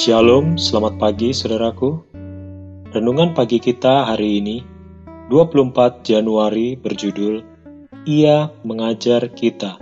Shalom, 0.00 0.56
selamat 0.56 0.96
pagi 0.96 1.28
saudaraku. 1.28 2.00
Renungan 2.88 3.36
pagi 3.36 3.60
kita 3.60 4.08
hari 4.08 4.40
ini, 4.40 4.64
24 5.28 6.00
Januari 6.00 6.72
berjudul 6.72 7.44
Ia 8.08 8.48
Mengajar 8.64 9.28
Kita. 9.28 9.76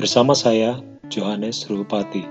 Bersama 0.00 0.32
saya, 0.32 0.80
Johannes 1.12 1.68
Rupati. 1.68 2.24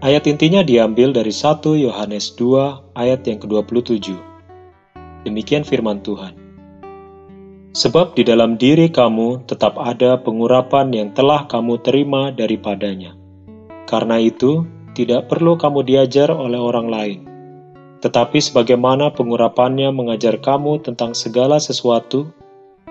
Ayat 0.00 0.24
intinya 0.32 0.64
diambil 0.64 1.12
dari 1.12 1.28
1 1.28 1.76
Yohanes 1.76 2.32
2 2.40 2.96
ayat 2.96 3.20
yang 3.28 3.44
ke-27. 3.44 4.16
Demikian 5.28 5.68
firman 5.68 6.00
Tuhan. 6.00 6.40
Sebab 7.76 8.16
di 8.16 8.24
dalam 8.24 8.56
diri 8.56 8.88
kamu 8.88 9.44
tetap 9.44 9.76
ada 9.76 10.16
pengurapan 10.24 10.88
yang 10.88 11.12
telah 11.12 11.44
kamu 11.44 11.84
terima 11.84 12.32
daripadanya. 12.32 13.12
Karena 13.84 14.16
itu, 14.16 14.79
tidak 14.94 15.30
perlu 15.30 15.54
kamu 15.54 15.86
diajar 15.86 16.30
oleh 16.32 16.58
orang 16.58 16.88
lain. 16.90 17.20
Tetapi 18.00 18.40
sebagaimana 18.40 19.12
pengurapannya 19.12 19.92
mengajar 19.92 20.40
kamu 20.40 20.80
tentang 20.80 21.12
segala 21.12 21.60
sesuatu, 21.60 22.32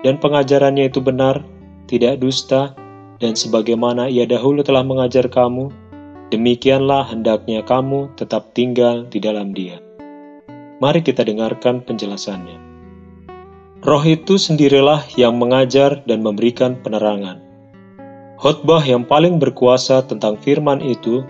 dan 0.00 0.16
pengajarannya 0.16 0.88
itu 0.88 1.02
benar, 1.02 1.42
tidak 1.90 2.22
dusta, 2.22 2.72
dan 3.20 3.36
sebagaimana 3.36 4.08
ia 4.08 4.24
dahulu 4.24 4.64
telah 4.64 4.86
mengajar 4.86 5.28
kamu, 5.28 5.68
demikianlah 6.32 7.10
hendaknya 7.10 7.60
kamu 7.66 8.08
tetap 8.16 8.54
tinggal 8.56 9.04
di 9.10 9.18
dalam 9.20 9.52
dia. 9.52 9.82
Mari 10.80 11.04
kita 11.04 11.26
dengarkan 11.26 11.84
penjelasannya. 11.84 12.56
Roh 13.84 14.04
itu 14.04 14.40
sendirilah 14.40 15.04
yang 15.16 15.36
mengajar 15.36 16.00
dan 16.08 16.24
memberikan 16.24 16.80
penerangan. 16.80 17.40
Khotbah 18.40 18.80
yang 18.80 19.04
paling 19.04 19.36
berkuasa 19.36 20.00
tentang 20.08 20.40
firman 20.40 20.80
itu 20.80 21.20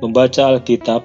membaca 0.00 0.56
Alkitab 0.56 1.04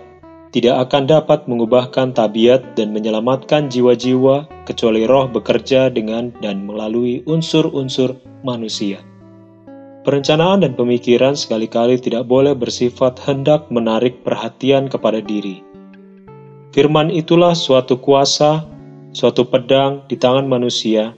tidak 0.56 0.88
akan 0.88 1.04
dapat 1.04 1.52
mengubahkan 1.52 2.16
tabiat 2.16 2.80
dan 2.80 2.96
menyelamatkan 2.96 3.68
jiwa-jiwa 3.68 4.48
kecuali 4.64 5.04
roh 5.04 5.28
bekerja 5.28 5.92
dengan 5.92 6.32
dan 6.40 6.64
melalui 6.64 7.20
unsur-unsur 7.28 8.16
manusia. 8.48 9.04
Perencanaan 10.08 10.64
dan 10.64 10.80
pemikiran 10.80 11.36
sekali-kali 11.36 12.00
tidak 12.00 12.24
boleh 12.30 12.56
bersifat 12.56 13.20
hendak 13.28 13.68
menarik 13.68 14.24
perhatian 14.24 14.88
kepada 14.88 15.20
diri. 15.20 15.59
Firman 16.72 17.12
itulah 17.12 17.52
suatu 17.52 18.00
kuasa, 18.00 18.64
suatu 19.12 19.44
pedang 19.50 20.08
di 20.08 20.16
tangan 20.16 20.48
manusia, 20.48 21.12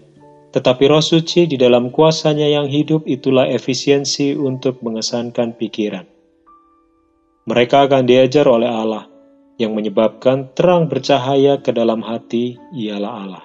tetapi 0.50 0.90
roh 0.90 1.04
suci 1.04 1.46
di 1.46 1.62
dalam 1.62 1.94
kuasanya 1.94 2.50
yang 2.50 2.66
hidup 2.66 3.06
itulah 3.06 3.46
efisiensi 3.46 4.34
untuk 4.34 4.82
mengesankan 4.82 5.54
pikiran. 5.54 6.17
Mereka 7.48 7.88
akan 7.88 8.04
diajar 8.04 8.44
oleh 8.44 8.68
Allah, 8.68 9.08
yang 9.56 9.72
menyebabkan 9.72 10.52
terang 10.52 10.92
bercahaya 10.92 11.56
ke 11.64 11.72
dalam 11.72 12.04
hati 12.04 12.60
ialah 12.76 13.14
Allah. 13.24 13.44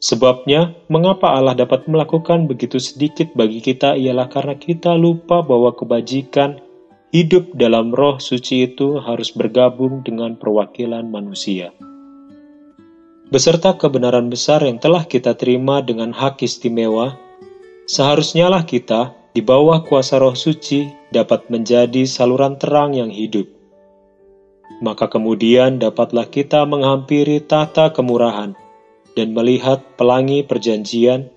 Sebabnya, 0.00 0.72
mengapa 0.88 1.36
Allah 1.36 1.52
dapat 1.52 1.84
melakukan 1.84 2.48
begitu 2.48 2.80
sedikit 2.80 3.28
bagi 3.36 3.60
kita 3.60 3.92
ialah 3.92 4.32
karena 4.32 4.56
kita 4.56 4.96
lupa 4.96 5.44
bahwa 5.44 5.74
kebajikan 5.76 6.64
hidup 7.12 7.52
dalam 7.60 7.92
roh 7.92 8.16
suci 8.16 8.72
itu 8.72 8.96
harus 9.04 9.36
bergabung 9.36 10.00
dengan 10.00 10.38
perwakilan 10.40 11.04
manusia. 11.12 11.74
Beserta 13.28 13.76
kebenaran 13.76 14.32
besar 14.32 14.64
yang 14.64 14.80
telah 14.80 15.04
kita 15.04 15.36
terima 15.36 15.84
dengan 15.84 16.08
hak 16.16 16.40
istimewa, 16.40 17.20
seharusnya 17.84 18.48
lah 18.48 18.64
kita 18.64 19.12
di 19.36 19.44
bawah 19.44 19.84
kuasa 19.84 20.16
roh 20.16 20.32
suci 20.32 20.97
dapat 21.08 21.48
menjadi 21.48 22.04
saluran 22.04 22.60
terang 22.60 22.92
yang 22.92 23.08
hidup. 23.08 23.48
Maka 24.84 25.08
kemudian 25.08 25.80
dapatlah 25.80 26.28
kita 26.28 26.68
menghampiri 26.68 27.40
tata 27.42 27.90
kemurahan 27.90 28.52
dan 29.16 29.28
melihat 29.34 29.82
pelangi 29.96 30.44
perjanjian, 30.44 31.32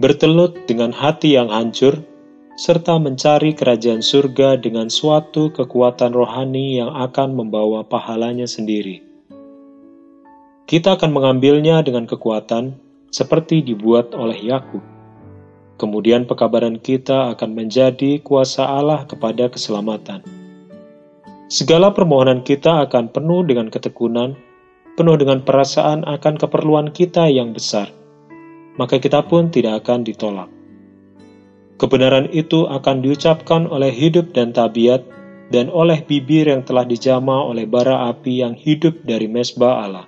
bertelut 0.00 0.64
dengan 0.64 0.94
hati 0.94 1.36
yang 1.36 1.50
hancur, 1.52 2.00
serta 2.56 2.96
mencari 2.96 3.52
kerajaan 3.52 4.00
surga 4.00 4.56
dengan 4.60 4.88
suatu 4.88 5.52
kekuatan 5.52 6.14
rohani 6.14 6.80
yang 6.80 6.92
akan 6.94 7.36
membawa 7.36 7.84
pahalanya 7.84 8.48
sendiri. 8.48 9.02
Kita 10.64 10.94
akan 10.94 11.10
mengambilnya 11.10 11.82
dengan 11.82 12.06
kekuatan 12.06 12.78
seperti 13.10 13.66
dibuat 13.66 14.14
oleh 14.14 14.38
Yakub 14.38 14.99
kemudian 15.80 16.28
pekabaran 16.28 16.76
kita 16.76 17.32
akan 17.32 17.56
menjadi 17.56 18.20
kuasa 18.20 18.68
Allah 18.68 19.08
kepada 19.08 19.48
keselamatan. 19.48 20.20
Segala 21.48 21.96
permohonan 21.96 22.44
kita 22.44 22.84
akan 22.84 23.08
penuh 23.08 23.40
dengan 23.48 23.72
ketekunan, 23.72 24.36
penuh 25.00 25.16
dengan 25.16 25.40
perasaan 25.40 26.04
akan 26.04 26.36
keperluan 26.36 26.92
kita 26.92 27.32
yang 27.32 27.56
besar, 27.56 27.88
maka 28.76 29.00
kita 29.00 29.24
pun 29.24 29.48
tidak 29.48 29.82
akan 29.82 30.04
ditolak. 30.04 30.52
Kebenaran 31.80 32.28
itu 32.28 32.68
akan 32.68 33.00
diucapkan 33.00 33.64
oleh 33.64 33.88
hidup 33.88 34.36
dan 34.36 34.52
tabiat, 34.52 35.00
dan 35.50 35.66
oleh 35.72 36.04
bibir 36.04 36.46
yang 36.46 36.62
telah 36.62 36.86
dijama 36.86 37.42
oleh 37.42 37.66
bara 37.66 38.12
api 38.12 38.44
yang 38.44 38.54
hidup 38.54 39.00
dari 39.02 39.26
mesbah 39.26 39.82
Allah. 39.82 40.06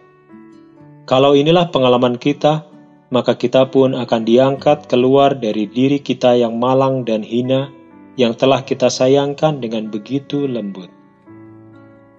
Kalau 1.09 1.35
inilah 1.35 1.75
pengalaman 1.75 2.15
kita, 2.15 2.72
maka 3.13 3.37
kita 3.37 3.69
pun 3.69 3.93
akan 3.93 4.25
diangkat 4.25 4.89
keluar 4.89 5.37
dari 5.37 5.69
diri 5.69 6.01
kita 6.01 6.33
yang 6.33 6.57
malang 6.57 7.05
dan 7.05 7.21
hina, 7.21 7.69
yang 8.17 8.33
telah 8.33 8.65
kita 8.65 8.89
sayangkan 8.89 9.61
dengan 9.61 9.93
begitu 9.93 10.49
lembut. 10.49 10.89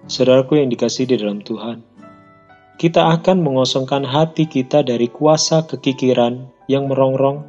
Saudaraku 0.06 0.62
yang 0.62 0.70
dikasih 0.70 1.10
di 1.10 1.18
dalam 1.18 1.42
Tuhan, 1.42 1.82
kita 2.78 3.10
akan 3.18 3.42
mengosongkan 3.42 4.06
hati 4.06 4.46
kita 4.46 4.86
dari 4.86 5.10
kuasa 5.10 5.66
kekikiran 5.66 6.46
yang 6.70 6.86
merongrong 6.86 7.42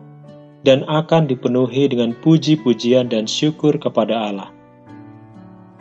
dan 0.66 0.82
akan 0.90 1.30
dipenuhi 1.30 1.86
dengan 1.86 2.18
puji-pujian 2.18 3.14
dan 3.14 3.30
syukur 3.30 3.78
kepada 3.78 4.26
Allah. 4.26 4.50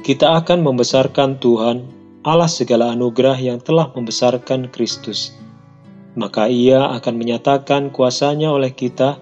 Kita 0.05 0.37
akan 0.37 0.61
membesarkan 0.61 1.41
Tuhan, 1.41 1.89
Allah 2.29 2.49
segala 2.49 2.93
anugerah 2.93 3.41
yang 3.41 3.57
telah 3.65 3.89
membesarkan 3.97 4.69
Kristus 4.69 5.44
maka 6.15 6.47
ia 6.47 6.95
akan 6.95 7.15
menyatakan 7.19 7.91
kuasanya 7.91 8.55
oleh 8.55 8.71
kita, 8.71 9.19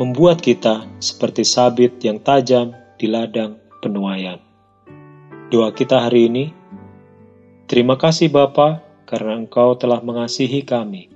membuat 0.00 0.40
kita 0.40 0.88
seperti 0.98 1.44
sabit 1.44 2.00
yang 2.00 2.20
tajam 2.20 2.72
di 2.96 3.06
ladang 3.08 3.60
penuaian. 3.84 4.40
Doa 5.52 5.70
kita 5.70 6.08
hari 6.08 6.26
ini, 6.32 6.44
Terima 7.64 7.96
kasih 7.96 8.28
Bapa 8.28 8.84
karena 9.08 9.40
Engkau 9.40 9.72
telah 9.80 10.04
mengasihi 10.04 10.68
kami. 10.68 11.08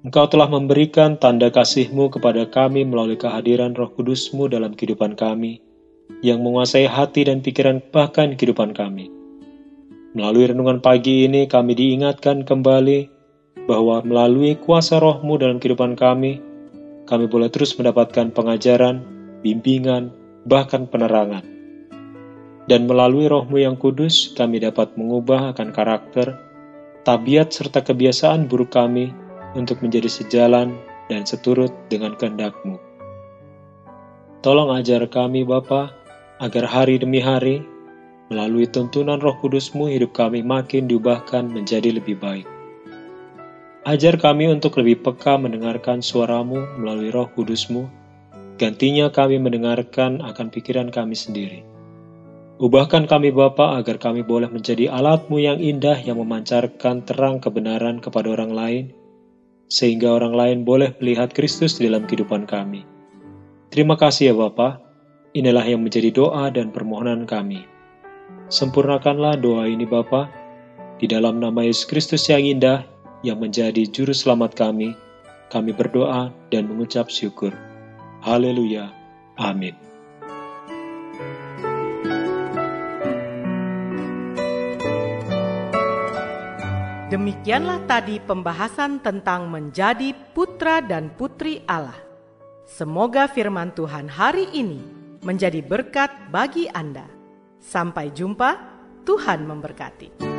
Engkau 0.00 0.24
telah 0.24 0.48
memberikan 0.48 1.20
tanda 1.20 1.52
kasih-Mu 1.52 2.08
kepada 2.08 2.48
kami 2.48 2.88
melalui 2.88 3.20
kehadiran 3.20 3.76
roh 3.76 3.92
kudus-Mu 3.92 4.48
dalam 4.48 4.72
kehidupan 4.72 5.12
kami, 5.12 5.60
yang 6.24 6.40
menguasai 6.40 6.88
hati 6.88 7.28
dan 7.28 7.44
pikiran 7.44 7.84
bahkan 7.92 8.32
kehidupan 8.32 8.72
kami. 8.72 9.12
Melalui 10.16 10.48
renungan 10.48 10.80
pagi 10.80 11.28
ini 11.28 11.44
kami 11.44 11.76
diingatkan 11.76 12.48
kembali 12.48 13.17
bahwa 13.66 14.04
melalui 14.04 14.54
kuasa 14.54 15.00
rohmu 15.02 15.40
dalam 15.40 15.58
kehidupan 15.58 15.98
kami, 15.98 16.38
kami 17.08 17.24
boleh 17.24 17.48
terus 17.48 17.72
mendapatkan 17.74 18.30
pengajaran, 18.30 19.00
bimbingan, 19.40 20.12
bahkan 20.44 20.84
penerangan. 20.84 21.42
Dan 22.68 22.84
melalui 22.84 23.32
rohmu 23.32 23.56
yang 23.56 23.80
kudus, 23.80 24.36
kami 24.36 24.60
dapat 24.60 24.92
mengubah 25.00 25.56
akan 25.56 25.72
karakter, 25.72 26.36
tabiat 27.08 27.48
serta 27.48 27.80
kebiasaan 27.80 28.44
buruk 28.44 28.76
kami 28.76 29.08
untuk 29.56 29.80
menjadi 29.80 30.12
sejalan 30.12 30.76
dan 31.08 31.24
seturut 31.24 31.72
dengan 31.88 32.12
kehendakmu. 32.12 32.76
Tolong 34.44 34.76
ajar 34.76 35.08
kami 35.08 35.48
Bapa, 35.48 35.90
agar 36.44 36.68
hari 36.68 37.00
demi 37.00 37.24
hari, 37.24 37.64
melalui 38.28 38.68
tuntunan 38.68 39.16
roh 39.18 39.34
kudusmu 39.40 39.88
hidup 39.88 40.12
kami 40.12 40.44
makin 40.44 40.84
diubahkan 40.84 41.48
menjadi 41.48 41.96
lebih 41.96 42.20
baik. 42.20 42.57
Ajar 43.88 44.20
kami 44.20 44.52
untuk 44.52 44.76
lebih 44.76 45.00
peka 45.00 45.40
mendengarkan 45.40 46.04
suaramu 46.04 46.60
melalui 46.76 47.08
roh 47.08 47.24
kudusmu, 47.32 47.88
gantinya 48.60 49.08
kami 49.08 49.40
mendengarkan 49.40 50.20
akan 50.20 50.52
pikiran 50.52 50.92
kami 50.92 51.16
sendiri. 51.16 51.64
Ubahkan 52.60 53.08
kami 53.08 53.32
Bapa 53.32 53.80
agar 53.80 53.96
kami 53.96 54.20
boleh 54.20 54.52
menjadi 54.52 54.92
alatmu 54.92 55.40
yang 55.40 55.56
indah 55.56 55.96
yang 56.04 56.20
memancarkan 56.20 57.00
terang 57.08 57.40
kebenaran 57.40 57.96
kepada 58.04 58.28
orang 58.28 58.52
lain, 58.52 58.84
sehingga 59.72 60.12
orang 60.12 60.36
lain 60.36 60.58
boleh 60.68 60.92
melihat 61.00 61.32
Kristus 61.32 61.80
di 61.80 61.88
dalam 61.88 62.04
kehidupan 62.04 62.44
kami. 62.44 62.84
Terima 63.72 63.96
kasih 63.96 64.30
ya 64.30 64.34
Bapa. 64.36 64.84
Inilah 65.32 65.64
yang 65.64 65.80
menjadi 65.80 66.12
doa 66.12 66.52
dan 66.52 66.76
permohonan 66.76 67.24
kami. 67.24 67.64
Sempurnakanlah 68.52 69.40
doa 69.40 69.64
ini 69.64 69.88
Bapa, 69.88 70.28
di 71.00 71.08
dalam 71.08 71.40
nama 71.40 71.64
Yesus 71.64 71.88
Kristus 71.88 72.28
yang 72.28 72.44
indah, 72.44 72.84
yang 73.26 73.42
menjadi 73.42 73.82
juru 73.90 74.14
selamat 74.14 74.54
kami, 74.54 74.94
kami 75.50 75.74
berdoa 75.74 76.30
dan 76.52 76.68
mengucap 76.70 77.10
syukur. 77.10 77.50
Haleluya. 78.22 78.92
Amin. 79.38 79.74
Demikianlah 87.08 87.88
tadi 87.88 88.20
pembahasan 88.20 89.00
tentang 89.00 89.48
menjadi 89.48 90.12
putra 90.36 90.84
dan 90.84 91.08
putri 91.16 91.64
Allah. 91.64 91.96
Semoga 92.68 93.24
firman 93.24 93.72
Tuhan 93.72 94.12
hari 94.12 94.44
ini 94.52 94.84
menjadi 95.24 95.64
berkat 95.64 96.12
bagi 96.28 96.68
Anda. 96.68 97.08
Sampai 97.64 98.12
jumpa, 98.12 98.60
Tuhan 99.08 99.48
memberkati. 99.48 100.37